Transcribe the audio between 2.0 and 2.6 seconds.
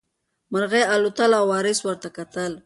کتل.